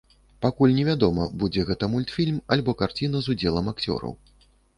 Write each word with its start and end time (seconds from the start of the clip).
Пакуль 0.43 0.71
невядома, 0.77 1.27
будзе 1.43 1.65
гэта 1.67 1.89
мультфільм 1.93 2.41
альбо 2.57 2.75
карціна 2.81 3.17
з 3.27 3.37
удзелам 3.37 3.71
акцёраў. 3.75 4.13